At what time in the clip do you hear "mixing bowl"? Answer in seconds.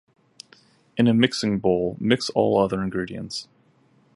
1.13-1.95